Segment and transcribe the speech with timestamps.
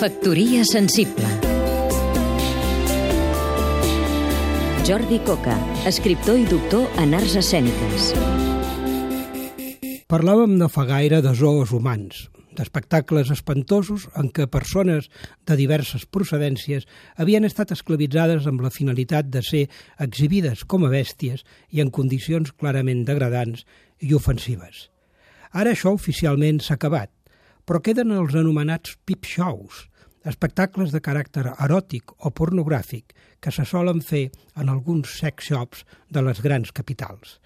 [0.00, 1.28] Factoria sensible
[4.88, 8.06] Jordi Coca, escriptor i doctor en arts escèniques.
[10.08, 12.22] Parlàvem no fa gaire de zoos humans,
[12.56, 15.10] d'espectacles espantosos en què persones
[15.44, 16.88] de diverses procedències
[17.20, 19.66] havien estat esclavitzades amb la finalitat de ser
[20.00, 21.44] exhibides com a bèsties
[21.76, 23.68] i en condicions clarament degradants
[24.00, 24.88] i ofensives.
[25.52, 27.12] Ara això oficialment s'ha acabat,
[27.68, 29.89] però queden els anomenats pip shows,
[30.24, 36.22] espectacles de caràcter eròtic o pornogràfic que se solen fer en alguns sex shops de
[36.22, 37.38] les grans capitals.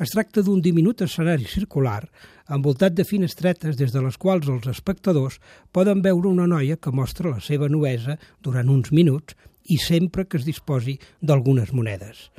[0.00, 2.02] Es tracta d'un diminut escenari circular
[2.50, 5.38] envoltat de finestretes des de les quals els espectadors
[5.70, 9.36] poden veure una noia que mostra la seva nuesa durant uns minuts
[9.70, 12.30] i sempre que es disposi d'algunes monedes.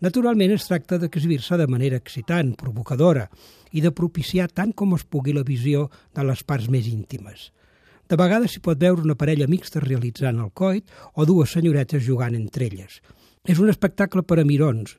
[0.00, 3.28] Naturalment es tracta d'exhibir-se de manera excitant, provocadora
[3.72, 7.50] i de propiciar tant com es pugui la visió de les parts més íntimes.
[8.06, 12.36] De vegades s'hi pot veure una parella mixta realitzant el coit o dues senyoretes jugant
[12.38, 13.00] entre elles.
[13.42, 14.94] És un espectacle per a mirons,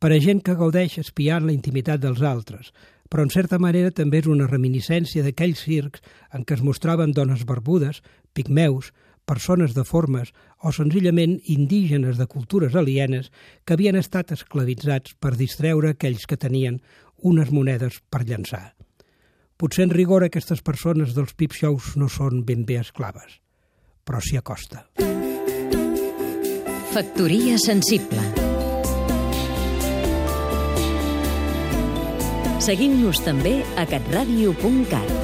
[0.00, 2.72] per a gent que gaudeix espiant la intimitat dels altres,
[3.10, 6.02] però en certa manera també és una reminiscència d'aquells circs
[6.34, 8.02] en què es mostraven dones barbudes,
[8.34, 8.90] pigmeus,
[9.30, 13.30] persones deformes o senzillament indígenes de cultures alienes
[13.64, 16.82] que havien estat esclavitzats per distreure aquells que tenien
[17.22, 18.72] unes monedes per llançar.
[19.60, 23.36] Potser en rigor aquestes persones dels pip shows no són ben bé esclaves,
[24.08, 24.86] però s'hi acosta.
[26.94, 28.24] Factoria sensible
[32.60, 35.19] Seguim-nos també a catradio.cat